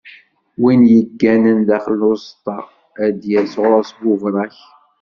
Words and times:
Win 0.61 0.81
i 0.85 0.89
yegganen 0.93 1.59
daxel 1.67 1.95
n 1.99 2.07
uzeṭṭa, 2.11 2.57
ad 3.03 3.13
d-yas 3.21 3.53
ɣur-s 3.61 3.91
buberrak. 4.01 4.57